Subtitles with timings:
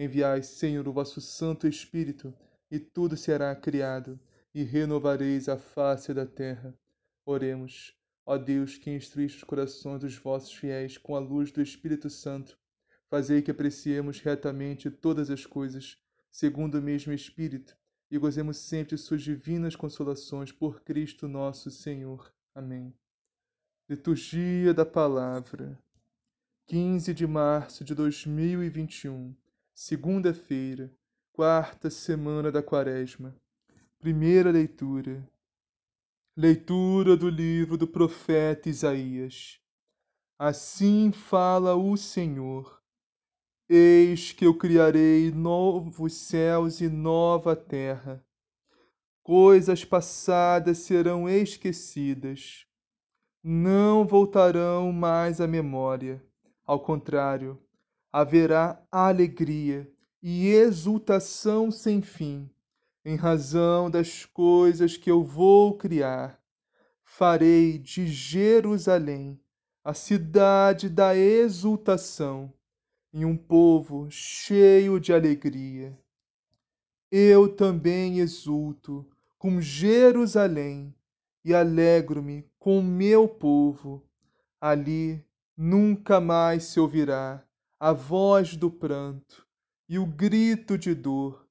[0.00, 2.32] Enviai, Senhor, o vosso Santo Espírito,
[2.70, 4.16] e tudo será criado,
[4.54, 6.72] e renovareis a face da terra.
[7.26, 7.98] Oremos.
[8.24, 12.56] Ó Deus, que instruíste os corações dos vossos fiéis com a luz do Espírito Santo,
[13.10, 15.98] fazei que apreciemos retamente todas as coisas,
[16.30, 17.76] segundo o mesmo Espírito,
[18.08, 22.32] e gozemos sempre suas divinas consolações por Cristo nosso Senhor.
[22.54, 22.94] Amém.
[23.88, 25.76] Liturgia da Palavra
[26.68, 29.34] 15 de março de 2021
[29.80, 30.92] Segunda-feira,
[31.32, 33.32] quarta semana da Quaresma.
[34.00, 35.24] Primeira leitura.
[36.36, 39.60] Leitura do livro do profeta Isaías.
[40.36, 42.82] Assim fala o Senhor:
[43.68, 48.20] Eis que eu criarei novos céus e nova terra.
[49.22, 52.66] Coisas passadas serão esquecidas,
[53.44, 56.20] não voltarão mais à memória.
[56.66, 57.56] Ao contrário,
[58.12, 59.90] haverá alegria
[60.22, 62.48] e exultação sem fim,
[63.04, 66.40] em razão das coisas que eu vou criar.
[67.04, 69.40] Farei de Jerusalém
[69.84, 72.52] a cidade da exultação
[73.12, 75.98] e um povo cheio de alegria.
[77.10, 80.94] Eu também exulto com Jerusalém
[81.42, 84.04] e alegro-me com meu povo.
[84.60, 85.24] Ali
[85.56, 87.47] nunca mais se ouvirá
[87.80, 89.46] a voz do pranto
[89.88, 91.46] e o grito de dor.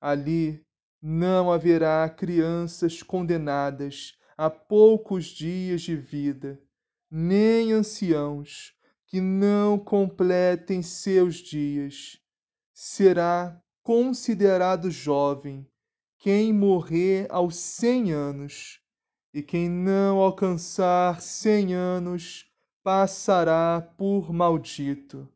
[0.00, 0.66] Ali
[1.00, 6.60] não haverá crianças condenadas a poucos dias de vida,
[7.08, 8.74] nem anciãos
[9.06, 12.20] que não completem seus dias.
[12.74, 15.64] Será considerado jovem
[16.18, 18.80] quem morrer aos cem anos,
[19.32, 22.50] e quem não alcançar cem anos
[22.82, 25.28] passará por maldito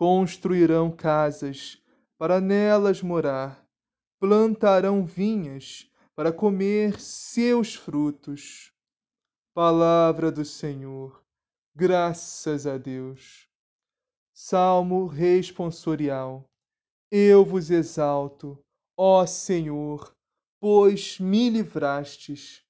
[0.00, 1.78] construirão casas
[2.16, 3.62] para nelas morar,
[4.18, 8.72] plantarão vinhas para comer seus frutos.
[9.52, 11.22] Palavra do Senhor,
[11.76, 13.46] graças a Deus.
[14.32, 16.46] Salmo responsorial.
[17.10, 18.58] Eu vos exalto,
[18.96, 20.16] ó Senhor,
[20.58, 22.64] pois me livrastes.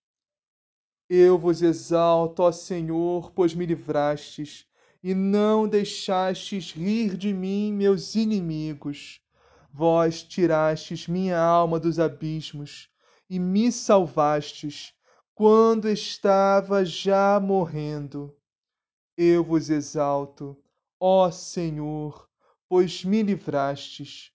[1.09, 4.69] Eu vos exalto, ó Senhor, pois me livrastes
[5.03, 9.21] e não deixastes rir de mim meus inimigos.
[9.73, 12.89] Vós tirastes minha alma dos abismos
[13.29, 14.93] e me salvastes
[15.35, 18.37] quando estava já morrendo.
[19.17, 20.57] Eu vos exalto,
[20.99, 22.29] ó Senhor,
[22.69, 24.33] pois me livrastes.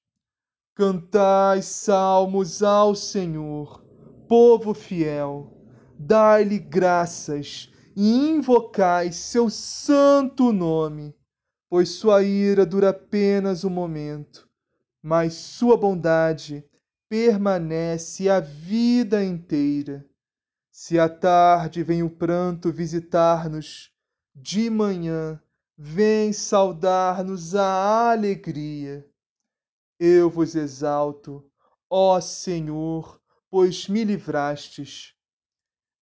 [0.74, 3.84] Cantai salmos ao Senhor,
[4.28, 5.56] povo fiel,
[5.98, 11.16] dai-lhe graças e invocai seu santo nome,
[11.70, 14.50] pois sua ira dura apenas um momento,
[15.02, 16.68] mas sua bondade
[17.08, 20.06] permanece a vida inteira.
[20.72, 23.92] Se à tarde vem o pranto visitar-nos,
[24.36, 25.42] de manhã
[25.78, 29.08] vem saudar-nos a alegria.
[29.98, 31.50] Eu vos exalto,
[31.90, 35.14] ó Senhor, pois me livrastes.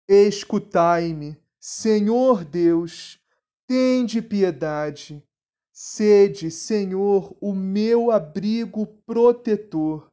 [0.08, 3.18] Escutai-me, Senhor Deus,
[3.66, 5.26] tende piedade.
[5.72, 10.12] Sede, Senhor, o meu abrigo protetor.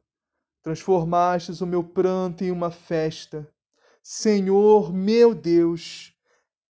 [0.62, 3.46] Transformastes o meu pranto em uma festa.
[4.02, 6.14] Senhor, meu Deus,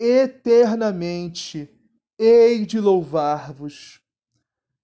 [0.00, 1.70] eternamente
[2.18, 4.00] hei de louvar-vos.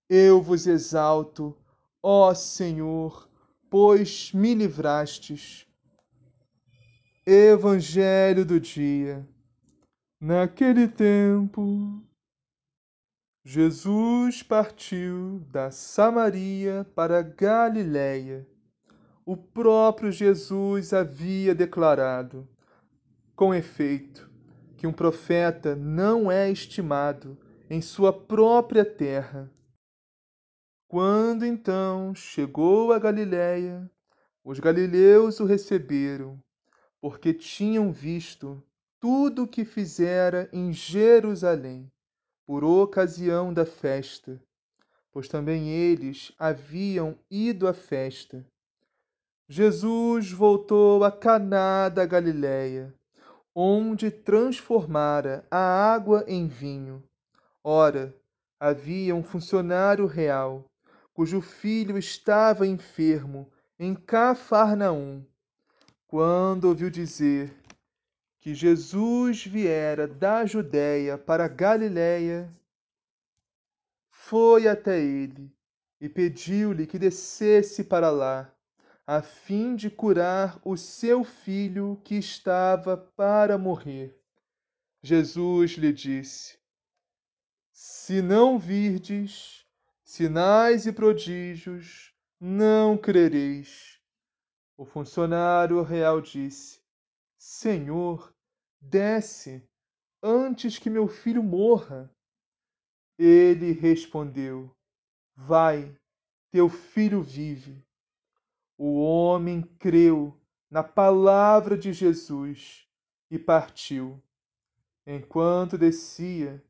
[0.09, 1.59] Eu vos exalto,
[2.01, 3.29] ó Senhor,
[3.69, 5.67] pois me livrastes.
[7.27, 9.29] Evangelho do dia.
[10.21, 12.03] Naquele tempo,
[13.45, 18.45] Jesus partiu da Samaria para Galiléia.
[19.25, 22.49] o próprio Jesus havia declarado.
[23.37, 24.29] Com efeito,
[24.77, 27.39] que um profeta não é estimado
[27.71, 29.49] em sua própria terra.
[30.89, 33.89] Quando então chegou a Galiléia,
[34.43, 36.43] os galileus o receberam,
[37.01, 38.61] porque tinham visto
[39.01, 41.91] tudo o que fizera em Jerusalém,
[42.47, 44.43] por ocasião da festa,
[45.13, 48.45] pois também eles haviam ido à festa.
[49.49, 52.93] Jesus voltou a Caná da Galiléia,
[53.55, 57.03] onde transformara a água em vinho.
[57.63, 58.15] Ora,
[58.59, 60.65] havia um funcionário real,
[61.13, 65.25] cujo filho estava enfermo em Cafarnaum.
[66.07, 67.58] Quando ouviu dizer
[68.41, 72.53] que Jesus viera da Judéia para Galiléia,
[74.11, 75.51] foi até ele
[76.01, 78.53] e pediu-lhe que descesse para lá
[79.07, 84.15] a fim de curar o seu filho que estava para morrer.
[85.03, 86.59] Jesus lhe disse:
[87.73, 89.65] Se não virdes
[90.05, 93.99] sinais e prodígios, não crereis.
[94.77, 96.79] O funcionário real disse:
[97.61, 98.33] Senhor,
[98.81, 99.69] desce
[100.23, 102.09] antes que meu filho morra.
[103.19, 104.73] Ele respondeu:
[105.35, 105.93] Vai,
[106.53, 107.85] teu filho vive.
[108.77, 110.41] O homem creu
[110.71, 112.87] na palavra de Jesus
[113.29, 114.23] e partiu.
[115.05, 116.65] Enquanto descia,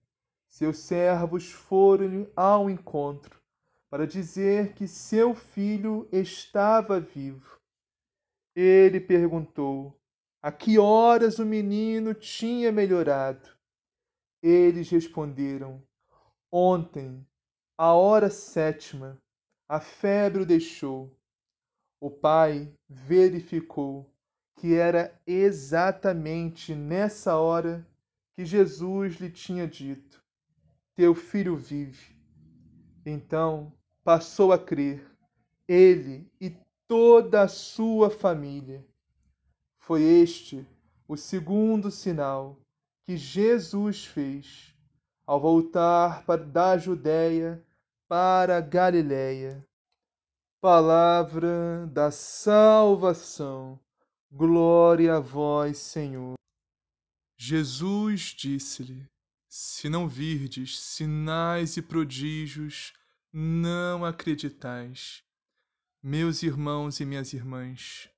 [0.47, 3.39] seus servos foram-lhe ao encontro
[3.91, 7.61] para dizer que seu filho estava vivo.
[8.57, 9.98] Ele perguntou
[10.43, 13.49] a que horas o menino tinha melhorado.
[14.43, 15.83] Eles responderam:
[16.51, 17.27] Ontem,
[17.77, 19.21] à hora sétima,
[19.69, 21.19] a febre o deixou
[22.01, 24.09] o pai verificou
[24.57, 27.87] que era exatamente nessa hora
[28.35, 30.23] que Jesus lhe tinha dito:
[30.95, 32.17] Teu filho vive.
[33.05, 33.73] Então
[34.05, 35.05] passou a crer,
[35.67, 36.57] ele e
[36.87, 38.87] toda a sua família.
[39.89, 40.67] Foi este
[41.09, 42.61] o segundo sinal
[43.07, 44.77] que Jesus fez
[45.27, 47.65] ao voltar da Judéia
[48.07, 49.67] para a Galiléia.
[50.61, 53.81] Palavra da salvação.
[54.31, 56.35] Glória a vós, Senhor.
[57.39, 59.09] Jesus disse-lhe:
[59.49, 62.93] Se não virdes sinais e prodígios,
[63.33, 65.25] não acreditais.
[66.03, 68.11] Meus irmãos e minhas irmãs,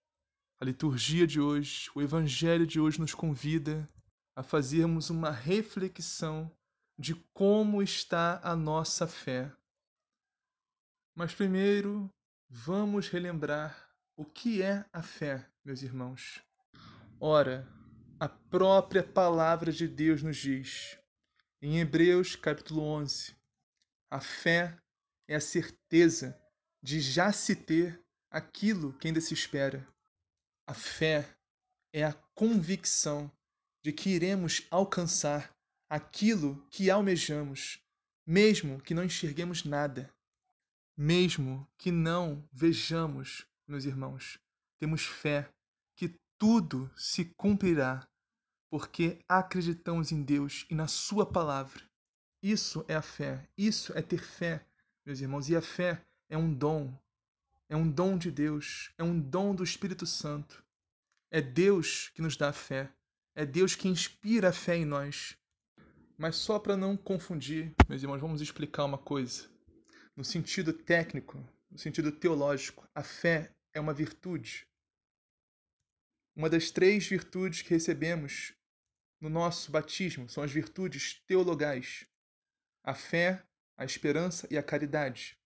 [0.60, 3.88] a liturgia de hoje, o evangelho de hoje nos convida
[4.36, 6.50] a fazermos uma reflexão
[6.98, 9.52] de como está a nossa fé.
[11.16, 12.10] Mas primeiro,
[12.52, 16.42] Vamos relembrar o que é a fé, meus irmãos.
[17.20, 17.64] Ora,
[18.18, 20.98] a própria palavra de Deus nos diz,
[21.62, 23.36] em Hebreus capítulo 11,
[24.10, 24.76] a fé
[25.28, 26.36] é a certeza
[26.82, 29.86] de já se ter aquilo que ainda se espera.
[30.66, 31.28] A fé
[31.92, 33.30] é a convicção
[33.82, 35.54] de que iremos alcançar
[35.88, 37.82] aquilo que almejamos,
[38.26, 40.12] mesmo que não enxerguemos nada.
[40.96, 44.38] Mesmo que não vejamos, meus irmãos,
[44.78, 45.50] temos fé
[45.96, 48.06] que tudo se cumprirá,
[48.70, 51.82] porque acreditamos em Deus e na Sua palavra.
[52.42, 54.64] Isso é a fé, isso é ter fé,
[55.04, 56.96] meus irmãos, e a fé é um dom,
[57.70, 60.62] é um dom de Deus, é um dom do Espírito Santo.
[61.30, 62.92] É Deus que nos dá a fé,
[63.32, 65.38] é Deus que inspira a fé em nós.
[66.18, 69.48] Mas só para não confundir, meus irmãos, vamos explicar uma coisa.
[70.16, 71.38] No sentido técnico,
[71.70, 74.66] no sentido teológico, a fé é uma virtude.
[76.34, 78.52] Uma das três virtudes que recebemos
[79.20, 82.04] no nosso batismo são as virtudes teologais:
[82.82, 83.46] a fé,
[83.76, 85.39] a esperança e a caridade.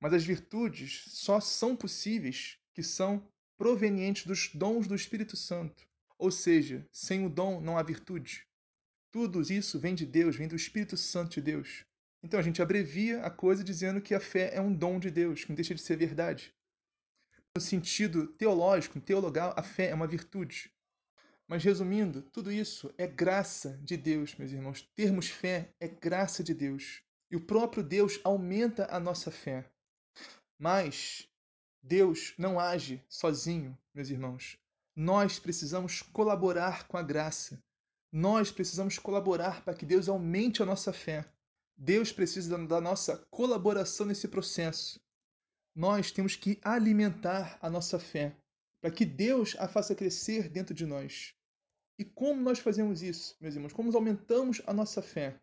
[0.00, 3.26] Mas as virtudes só são possíveis que são
[3.56, 5.86] provenientes dos dons do Espírito Santo.
[6.16, 8.46] Ou seja, sem o dom não há virtude.
[9.10, 11.84] Tudo isso vem de Deus, vem do Espírito Santo de Deus.
[12.22, 15.44] Então a gente abrevia a coisa dizendo que a fé é um dom de Deus,
[15.44, 16.54] que não deixa de ser verdade.
[17.56, 20.70] No sentido teológico, teologal, a fé é uma virtude.
[21.46, 24.88] Mas resumindo, tudo isso é graça de Deus, meus irmãos.
[24.94, 27.02] Termos fé é graça de Deus.
[27.30, 29.64] E o próprio Deus aumenta a nossa fé.
[30.58, 31.28] Mas
[31.80, 34.58] Deus não age sozinho, meus irmãos.
[34.94, 37.62] Nós precisamos colaborar com a graça.
[38.10, 41.24] Nós precisamos colaborar para que Deus aumente a nossa fé.
[41.76, 45.00] Deus precisa da nossa colaboração nesse processo.
[45.74, 48.36] nós temos que alimentar a nossa fé,
[48.80, 51.32] para que Deus a faça crescer dentro de nós.
[51.96, 53.72] E como nós fazemos isso, meus irmãos?
[53.72, 55.40] Como aumentamos a nossa fé?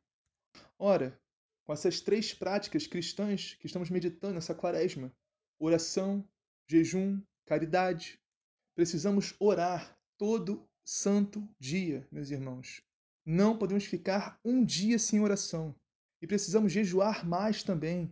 [0.77, 1.17] Ora,
[1.65, 5.11] com essas três práticas cristãs que estamos meditando nessa quaresma:
[5.59, 6.27] oração,
[6.69, 8.19] jejum, caridade.
[8.75, 12.81] Precisamos orar todo santo dia, meus irmãos.
[13.25, 15.75] Não podemos ficar um dia sem oração.
[16.21, 18.11] E precisamos jejuar mais também.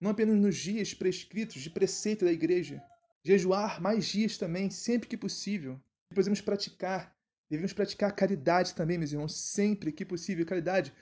[0.00, 2.82] Não apenas nos dias prescritos de preceito da igreja.
[3.24, 5.80] Jejuar mais dias também, sempre que possível.
[6.10, 7.16] E podemos praticar.
[7.50, 10.46] Devemos praticar caridade também, meus irmãos, sempre que possível.
[10.46, 10.92] Caridade,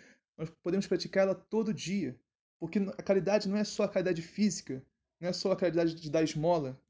[0.40, 2.18] nós podemos praticá-la todo dia.
[2.58, 4.82] Porque a caridade não é só a caridade física,
[5.20, 6.80] não é só a caridade de dar esmola.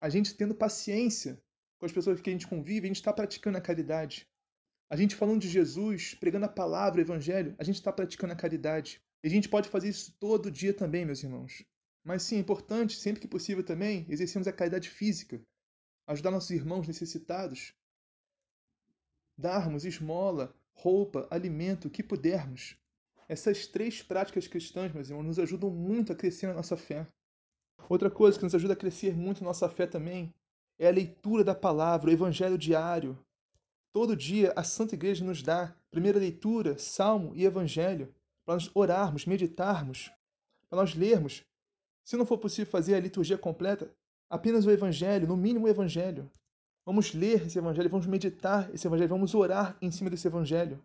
[0.00, 1.42] A gente tendo paciência
[1.78, 4.28] com as pessoas que a gente convive, a gente está praticando a caridade.
[4.88, 8.36] A gente falando de Jesus, pregando a palavra, o evangelho, a gente está praticando a
[8.36, 9.02] caridade.
[9.24, 11.64] E a gente pode fazer isso todo dia também, meus irmãos.
[12.04, 15.40] Mas sim, é importante, sempre que possível também, exercermos a caridade física,
[16.06, 17.74] ajudar nossos irmãos necessitados,
[19.36, 22.79] darmos esmola, roupa, alimento, o que pudermos.
[23.30, 27.06] Essas três práticas cristãs, meus irmãos, nos ajudam muito a crescer na nossa fé.
[27.88, 30.34] Outra coisa que nos ajuda a crescer muito na nossa fé também
[30.76, 33.16] é a leitura da palavra, o evangelho diário.
[33.92, 38.12] Todo dia a Santa Igreja nos dá primeira leitura, salmo e evangelho,
[38.44, 40.10] para nós orarmos, meditarmos,
[40.68, 41.44] para nós lermos.
[42.02, 43.94] Se não for possível fazer a liturgia completa,
[44.28, 46.28] apenas o evangelho, no mínimo o evangelho.
[46.84, 50.82] Vamos ler esse evangelho, vamos meditar esse evangelho, vamos orar em cima desse evangelho.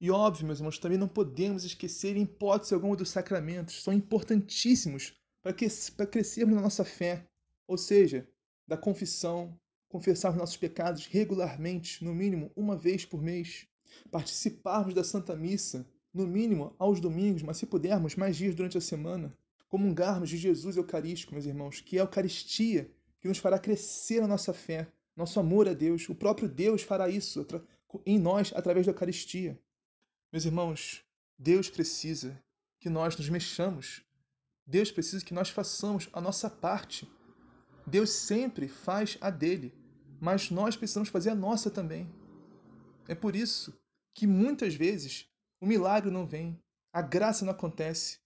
[0.00, 3.82] E óbvio, meus irmãos, também não podemos esquecer em hipótese alguma dos sacramentos.
[3.82, 7.26] São importantíssimos para, que, para crescermos na nossa fé.
[7.66, 8.28] Ou seja,
[8.66, 9.58] da confissão,
[9.88, 13.66] confessar os nossos pecados regularmente, no mínimo uma vez por mês,
[14.10, 18.80] participarmos da Santa Missa, no mínimo aos domingos, mas se pudermos, mais dias durante a
[18.80, 19.36] semana,
[19.68, 24.28] comungarmos de Jesus Eucarístico, meus irmãos, que é a Eucaristia que nos fará crescer a
[24.28, 26.08] nossa fé, nosso amor a Deus.
[26.08, 27.46] O próprio Deus fará isso
[28.04, 29.58] em nós através da Eucaristia.
[30.32, 31.04] Meus irmãos,
[31.38, 32.42] Deus precisa
[32.80, 34.02] que nós nos mexamos.
[34.66, 37.08] Deus precisa que nós façamos a nossa parte
[37.88, 39.74] Deus sempre faz a dele,
[40.20, 42.06] mas nós precisamos fazer a nossa também.
[43.08, 43.80] É por isso
[44.14, 45.26] que muitas vezes
[45.58, 46.60] o milagre não vem,
[46.92, 48.18] a graça não acontece,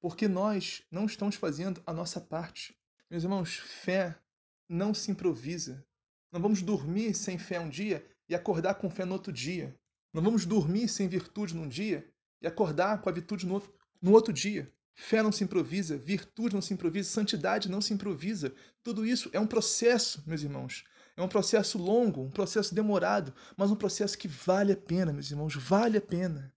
[0.00, 2.74] porque nós não estamos fazendo a nossa parte.
[3.10, 4.18] Meus irmãos, fé
[4.66, 5.84] não se improvisa.
[6.32, 9.76] Não vamos dormir sem fé um dia e acordar com fé no outro dia.
[10.14, 12.08] Não vamos dormir sem virtude num dia
[12.40, 14.72] e acordar com a virtude no outro, no outro dia.
[14.94, 18.54] Fé não se improvisa, virtude não se improvisa, santidade não se improvisa.
[18.84, 20.84] Tudo isso é um processo, meus irmãos.
[21.16, 25.30] É um processo longo, um processo demorado, mas um processo que vale a pena, meus
[25.30, 26.54] irmãos, vale a pena.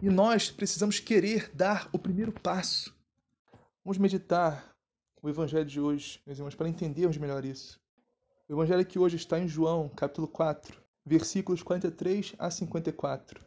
[0.00, 2.94] E nós precisamos querer dar o primeiro passo.
[3.84, 4.74] Vamos meditar
[5.20, 7.80] o evangelho de hoje, meus irmãos, para entendermos melhor isso.
[8.50, 10.76] O evangelho que hoje está em João, capítulo 4,
[11.06, 13.46] versículos 43 a 54.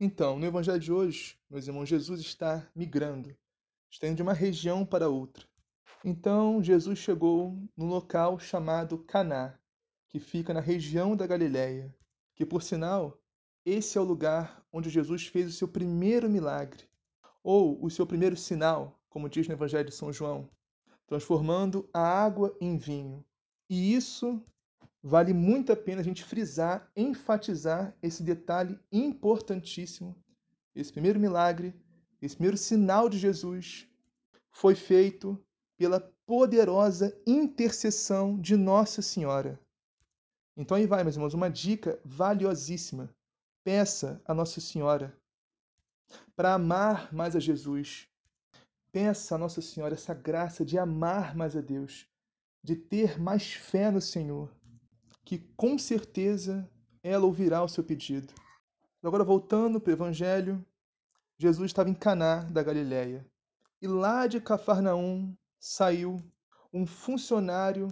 [0.00, 3.36] Então, no evangelho de hoje, meus irmãos, Jesus está migrando,
[3.90, 5.46] está indo de uma região para outra.
[6.02, 9.58] Então, Jesus chegou no local chamado Caná,
[10.08, 11.94] que fica na região da Galiléia,
[12.34, 13.20] que por sinal,
[13.62, 16.88] esse é o lugar onde Jesus fez o seu primeiro milagre,
[17.42, 20.48] ou o seu primeiro sinal, como diz no evangelho de São João,
[21.06, 23.22] transformando a água em vinho.
[23.68, 24.42] E isso
[25.02, 30.16] vale muito a pena a gente frisar, enfatizar esse detalhe importantíssimo.
[30.74, 31.74] Esse primeiro milagre,
[32.20, 33.86] esse primeiro sinal de Jesus
[34.50, 35.38] foi feito
[35.76, 39.58] pela poderosa intercessão de Nossa Senhora.
[40.56, 43.08] Então aí vai, meus irmãos, uma dica valiosíssima.
[43.62, 45.16] Peça a Nossa Senhora
[46.34, 48.08] para amar mais a Jesus.
[48.90, 52.07] Peça a Nossa Senhora essa graça de amar mais a Deus,
[52.62, 54.50] de ter mais fé no Senhor
[55.28, 56.66] que com certeza
[57.02, 58.32] ela ouvirá o seu pedido.
[59.02, 60.64] Agora voltando para o evangelho,
[61.36, 63.26] Jesus estava em Caná da Galileia.
[63.82, 66.22] E lá de Cafarnaum saiu
[66.72, 67.88] um funcionário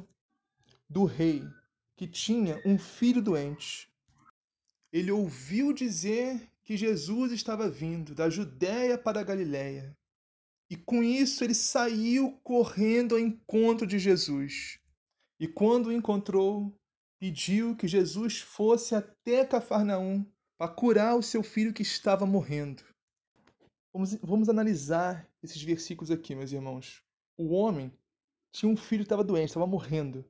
[0.89, 1.45] do rei
[1.95, 3.93] que tinha um filho doente.
[4.91, 9.95] Ele ouviu dizer que Jesus estava vindo da Judéia para a Galiléia.
[10.69, 14.81] E com isso ele saiu correndo ao encontro de Jesus.
[15.39, 16.75] E quando o encontrou,
[17.21, 20.25] pediu que Jesus fosse até Cafarnaum
[20.59, 22.83] para curar o seu filho que estava morrendo.
[23.93, 27.03] Vamos, vamos analisar esses versículos aqui, meus irmãos.
[27.39, 27.93] O homem
[28.53, 30.25] tinha um filho que estava doente, estava morrendo.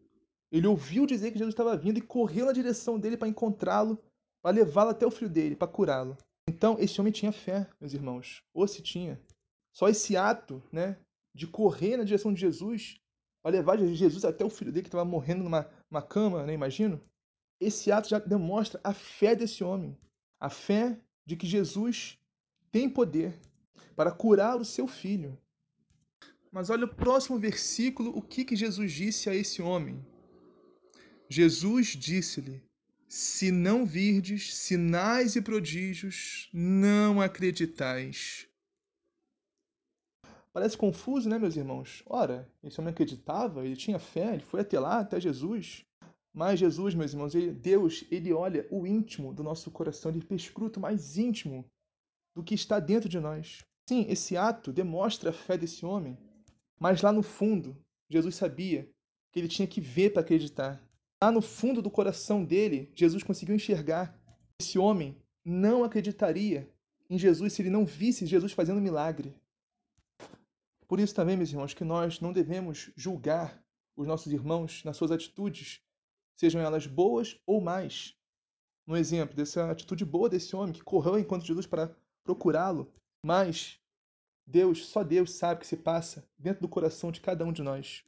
[0.50, 3.98] Ele ouviu dizer que Jesus estava vindo e correu na direção dele para encontrá-lo,
[4.42, 6.16] para levá-lo até o filho dele, para curá-lo.
[6.48, 8.42] Então, esse homem tinha fé, meus irmãos.
[8.54, 9.20] Ou se tinha.
[9.76, 10.96] Só esse ato, né,
[11.34, 12.98] de correr na direção de Jesus,
[13.42, 16.98] para levar Jesus até o filho dele que estava morrendo numa, cama, né, imagino.
[17.60, 19.94] Esse ato já demonstra a fé desse homem,
[20.40, 22.18] a fé de que Jesus
[22.72, 23.38] tem poder
[23.94, 25.38] para curar o seu filho.
[26.50, 30.02] Mas olha o próximo versículo, o que, que Jesus disse a esse homem.
[31.28, 32.62] Jesus disse-lhe:
[33.06, 38.48] Se não virdes sinais e prodígios, não acreditais.
[40.56, 42.02] Parece confuso, né, meus irmãos?
[42.06, 45.84] Ora, esse homem acreditava, ele tinha fé, ele foi até lá, até Jesus.
[46.32, 50.78] Mas Jesus, meus irmãos, ele, Deus, ele olha o íntimo do nosso coração, ele perscruta
[50.78, 51.62] o mais íntimo
[52.34, 53.66] do que está dentro de nós.
[53.86, 56.16] Sim, esse ato demonstra a fé desse homem,
[56.80, 57.76] mas lá no fundo,
[58.08, 58.88] Jesus sabia
[59.32, 60.82] que ele tinha que ver para acreditar.
[61.22, 64.18] Lá no fundo do coração dele, Jesus conseguiu enxergar.
[64.58, 66.66] Esse homem não acreditaria
[67.10, 69.34] em Jesus se ele não visse Jesus fazendo milagre.
[70.88, 73.62] Por isso também, meus irmãos, que nós não devemos julgar
[73.96, 75.80] os nossos irmãos nas suas atitudes,
[76.36, 78.14] sejam elas boas ou mais.
[78.86, 83.80] Um exemplo dessa atitude boa desse homem que correu enquanto Jesus para procurá-lo, mas
[84.46, 87.62] Deus, só Deus sabe o que se passa dentro do coração de cada um de
[87.62, 88.04] nós.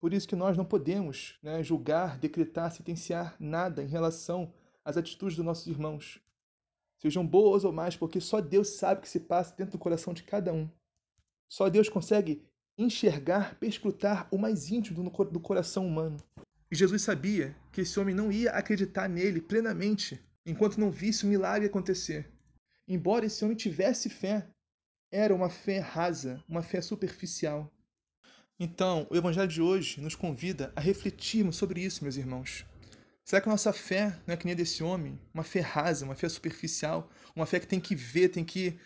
[0.00, 4.52] Por isso que nós não podemos né, julgar, decretar, sentenciar nada em relação
[4.84, 6.20] às atitudes dos nossos irmãos.
[6.96, 10.12] Sejam boas ou mais, porque só Deus sabe o que se passa dentro do coração
[10.12, 10.68] de cada um.
[11.48, 12.42] Só Deus consegue
[12.76, 16.16] enxergar, perscrutar o mais íntimo do coração humano.
[16.70, 21.28] E Jesus sabia que esse homem não ia acreditar nele plenamente enquanto não visse o
[21.28, 22.30] milagre acontecer.
[22.86, 24.46] Embora esse homem tivesse fé,
[25.10, 27.72] era uma fé rasa, uma fé superficial.
[28.60, 32.66] Então, o Evangelho de hoje nos convida a refletirmos sobre isso, meus irmãos.
[33.24, 35.20] Será que a nossa fé não é que nem a desse homem?
[35.32, 38.78] Uma fé rasa, uma fé superficial, uma fé que tem que ver, tem que,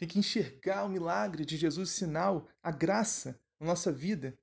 [0.00, 4.36] tem que enxergar o milagre de Jesus, o sinal, a graça na nossa vida,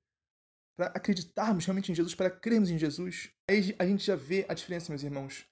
[0.78, 3.30] para acreditarmos realmente em Jesus, para crermos em Jesus?
[3.50, 5.46] Aí a gente já vê a diferença, meus irmãos,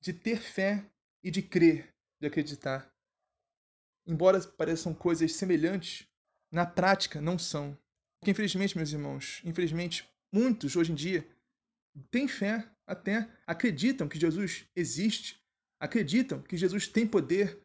[0.00, 0.84] de ter fé
[1.22, 2.90] e de crer, de acreditar
[4.10, 6.06] embora pareçam coisas semelhantes,
[6.50, 7.78] na prática não são.
[8.18, 11.26] Porque, infelizmente, meus irmãos, infelizmente, muitos hoje em dia
[12.10, 15.40] têm fé, até acreditam que Jesus existe,
[15.78, 17.62] acreditam que Jesus tem poder,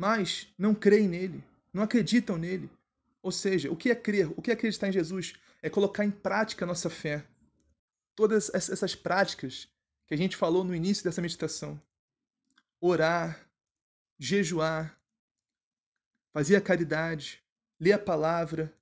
[0.00, 2.70] mas não creem nele, não acreditam nele.
[3.22, 5.34] Ou seja, o que é crer, o que é acreditar em Jesus?
[5.60, 7.22] É colocar em prática a nossa fé.
[8.16, 9.68] Todas essas práticas
[10.06, 11.78] que a gente falou no início dessa meditação.
[12.80, 13.46] Orar,
[14.18, 14.98] jejuar,
[16.32, 17.44] fazer a caridade,
[17.78, 18.74] ler a palavra,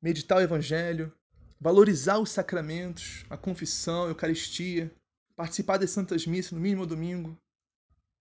[0.00, 1.12] meditar o evangelho,
[1.60, 4.88] valorizar os sacramentos, a confissão, a eucaristia,
[5.34, 7.36] participar das santas missas no mínimo domingo.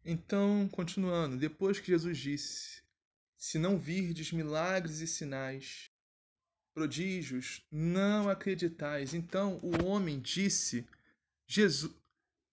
[0.04, 2.82] Então, continuando, depois que Jesus disse:
[3.38, 5.92] Se não virdes milagres e sinais,
[6.74, 9.14] prodígios, não acreditais.
[9.14, 10.86] Então o homem disse:
[11.48, 11.94] Jesus,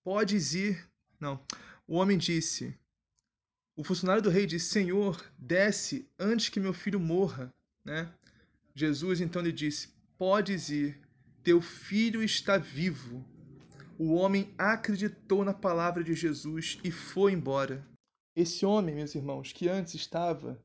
[0.03, 0.89] podes ir.
[1.21, 1.43] Não.
[1.87, 2.79] O homem disse:
[3.79, 7.55] o funcionário do rei disse: Senhor, desce antes que meu filho morra.
[7.85, 8.13] Né?
[8.75, 11.01] Jesus então lhe disse: Podes ir,
[11.45, 13.25] teu filho está vivo.
[13.99, 17.87] O homem acreditou na palavra de Jesus e foi embora.
[18.37, 20.59] Esse homem, meus irmãos, que antes estava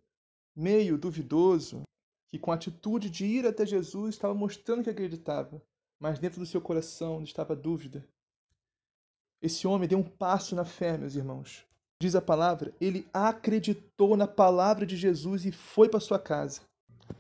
[0.56, 1.82] meio duvidoso,
[2.30, 5.62] que com a atitude de ir até Jesus estava mostrando que acreditava,
[6.00, 8.08] mas dentro do seu coração estava dúvida.
[9.42, 11.66] Esse homem deu um passo na fé, meus irmãos
[12.04, 16.62] diz a palavra, ele acreditou na palavra de Jesus e foi para sua casa.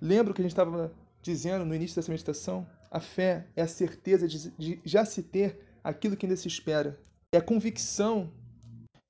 [0.01, 2.67] Lembra o que a gente estava dizendo no início dessa meditação?
[2.91, 6.99] A fé é a certeza de, já se ter aquilo que ainda se espera.
[7.33, 8.31] É a convicção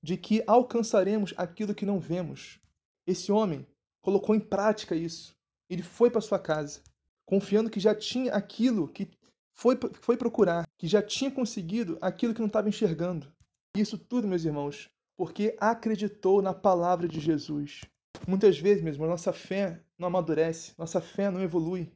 [0.02, 2.60] de que alcançaremos aquilo que não vemos.
[3.08, 3.66] Esse homem
[4.02, 5.36] colocou em prática isso.
[5.70, 6.82] Ele foi para sua casa,
[7.26, 9.10] confiando que já tinha aquilo que
[9.56, 13.32] foi, foi procurar, que já tinha conseguido aquilo que não estava enxergando.
[13.76, 17.82] Isso tudo, meus irmãos, porque acreditou na palavra de Jesus.
[18.28, 21.92] Muitas vezes, mesmo, a nossa fé não amadurece, nossa fé não evolui,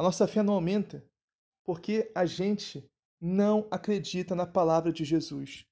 [0.00, 1.04] a nossa fé não aumenta,
[1.64, 2.88] porque a gente
[3.20, 5.64] não acredita na palavra de Jesus.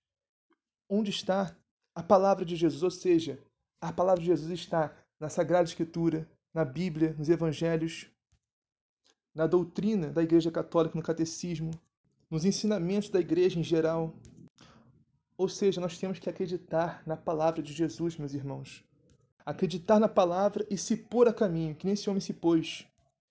[0.88, 1.56] Onde está
[1.94, 2.82] a palavra de Jesus?
[2.82, 3.38] Ou seja,
[3.80, 8.10] a palavra de Jesus está na Sagrada Escritura, na Bíblia, nos Evangelhos,
[9.34, 11.70] na doutrina da Igreja Católica, no Catecismo,
[12.30, 14.14] nos ensinamentos da Igreja em geral,
[15.36, 18.84] ou seja, nós temos que acreditar na palavra de Jesus, meus irmãos.
[19.44, 22.86] Acreditar na palavra e se pôr a caminho, que nem esse homem se pôs.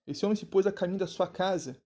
[0.05, 1.81] Esse homem se pôs a caminho da sua casa,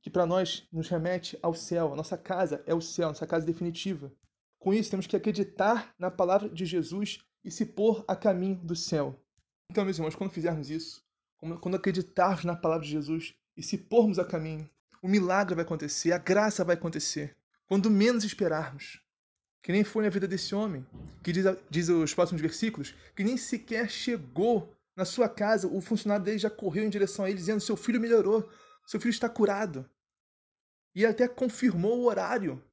[0.00, 1.92] que para nós nos remete ao céu.
[1.92, 4.12] A nossa casa é o céu, nossa casa definitiva.
[4.58, 8.74] Com isso, temos que acreditar na palavra de Jesus e se pôr a caminho do
[8.74, 9.18] céu.
[9.70, 11.04] Então, meus irmãos, quando fizermos isso,
[11.60, 14.68] quando acreditarmos na palavra de Jesus e se pormos a caminho,
[15.02, 19.00] o milagre vai acontecer, a graça vai acontecer, quando menos esperarmos.
[19.62, 20.86] Que nem foi na vida desse homem,
[21.22, 26.24] que diz, diz os próximos versículos, que nem sequer chegou na sua casa, o funcionário
[26.24, 28.48] dele já correu em direção a ele, dizendo: Seu filho melhorou,
[28.88, 29.88] seu filho está curado.
[30.94, 32.64] E até confirmou o horário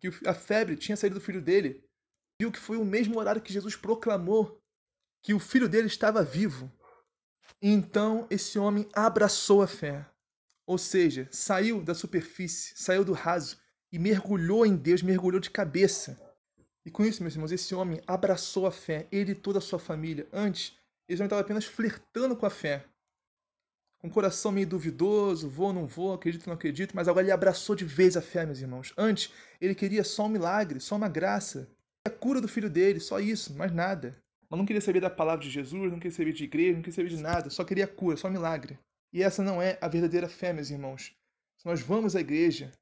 [0.00, 1.88] que a febre tinha saído do filho dele.
[2.40, 4.60] Viu que foi o mesmo horário que Jesus proclamou
[5.22, 6.70] que o filho dele estava vivo.
[7.62, 10.04] Então esse homem abraçou a fé.
[10.66, 13.56] Ou seja, saiu da superfície, saiu do raso
[13.92, 16.20] e mergulhou em Deus, mergulhou de cabeça.
[16.84, 19.78] E com isso, meus irmãos, esse homem abraçou a fé, ele e toda a sua
[19.78, 20.28] família.
[20.32, 20.76] Antes,
[21.08, 22.84] eles não estavam apenas flertando com a fé.
[24.02, 27.32] Com o coração meio duvidoso, vou ou não vou, acredito não acredito, mas agora ele
[27.32, 28.92] abraçou de vez a fé, meus irmãos.
[28.98, 31.70] Antes, ele queria só um milagre, só uma graça.
[32.04, 34.20] A cura do filho dele, só isso, mais nada.
[34.50, 36.96] Mas não queria saber da palavra de Jesus, não queria saber de igreja, não queria
[36.96, 38.76] saber de nada, só queria cura, só milagre.
[39.12, 41.14] E essa não é a verdadeira fé, meus irmãos.
[41.56, 42.72] Se nós vamos à igreja,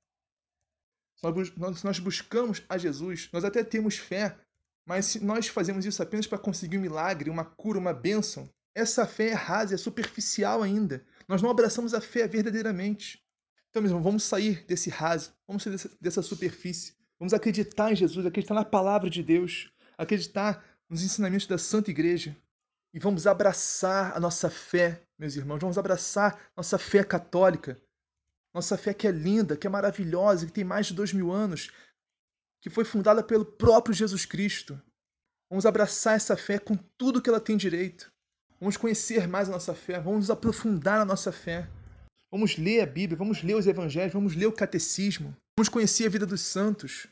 [1.14, 4.38] se nós buscamos a Jesus, nós até temos fé,
[4.87, 8.48] mas se nós fazemos isso apenas para conseguir um milagre, uma cura, uma bênção,
[8.80, 11.04] essa fé é rasa, é superficial ainda.
[11.28, 13.22] Nós não abraçamos a fé verdadeiramente.
[13.70, 16.94] Então, mesmo, vamos sair desse raso, vamos sair dessa, dessa superfície.
[17.18, 22.36] Vamos acreditar em Jesus, acreditar na palavra de Deus, acreditar nos ensinamentos da Santa Igreja.
[22.92, 27.80] E vamos abraçar a nossa fé, meus irmãos, vamos abraçar nossa fé católica,
[28.52, 31.70] nossa fé que é linda, que é maravilhosa, que tem mais de dois mil anos,
[32.60, 34.80] que foi fundada pelo próprio Jesus Cristo.
[35.48, 38.12] Vamos abraçar essa fé com tudo que ela tem direito.
[38.61, 41.66] Vamos conhecer mais a nossa fé, vamos aprofundar na nossa fé.
[42.31, 46.11] Vamos ler a Bíblia, vamos ler os Evangelhos, vamos ler o Catecismo, vamos conhecer a
[46.11, 47.07] vida dos santos.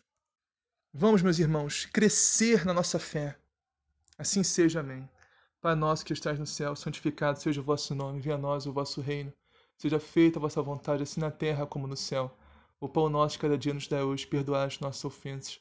[0.92, 3.36] Vamos, meus irmãos, crescer na nossa fé.
[4.18, 5.08] Assim seja, amém.
[5.60, 8.72] Pai nosso que estás no céu, santificado seja o vosso nome, venha a nós o
[8.72, 9.32] vosso reino.
[9.78, 12.36] Seja feita a vossa vontade, assim na terra como no céu.
[12.78, 15.60] O pão nosso cada dia nos dá hoje, perdoai as nossas ofensas,